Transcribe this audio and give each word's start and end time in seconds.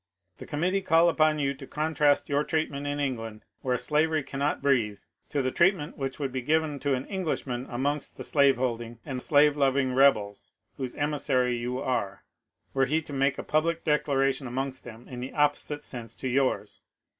The 0.39 0.47
THE 0.47 0.57
MASON 0.57 0.63
INCIDENT 0.73 0.87
419 0.87 0.87
committee 0.87 0.87
call 0.89 1.27
upon 1.27 1.39
you 1.43 1.53
to 1.53 1.67
contrast 2.07 2.27
your 2.27 2.43
treatment 2.43 2.87
in 2.87 2.99
Eng 2.99 3.17
land, 3.19 3.41
where 3.61 3.77
slaveir 3.77 4.25
cannot 4.25 4.59
breathe, 4.63 4.97
to 5.29 5.43
the 5.43 5.51
treatment 5.51 5.95
which 5.95 6.17
would 6.17 6.31
be 6.31 6.41
given 6.41 6.79
to 6.79 6.95
an 6.95 7.05
Englishman 7.05 7.67
amongst 7.69 8.17
the 8.17 8.23
slaveholding 8.23 8.97
and 9.05 9.19
slaye 9.19 9.55
loving 9.55 9.93
rebels 9.93 10.53
whose 10.77 10.95
emissary 10.95 11.55
you 11.55 11.77
are, 11.79 12.23
were 12.73 12.85
he 12.85 12.99
to 13.03 13.13
make 13.13 13.37
a 13.37 13.43
public 13.43 13.83
declaration 13.83 14.47
amongst 14.47 14.83
them 14.83 15.07
in 15.07 15.19
the 15.19 15.33
opposite 15.33 15.83
sense 15.83 16.15
to 16.15 16.27
yours. 16.27 16.81